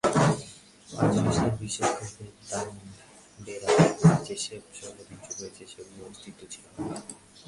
আর 0.99 1.07
জনগণ 1.15 1.51
বিশ্বাস 1.63 1.91
করবে 1.97 2.25
দানবেরা 2.49 3.69
সেসব 4.25 4.63
শহর 4.77 4.95
ধ্বংস 5.09 5.27
করেছে, 5.39 5.63
যেগুলোর 5.71 6.09
অস্তিত্বই 6.11 6.47
ছিল 6.53 6.65
না। 6.75 6.83